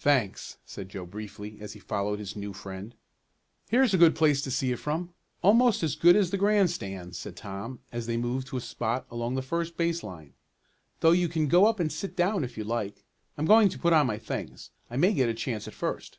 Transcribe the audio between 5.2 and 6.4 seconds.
almost as good as the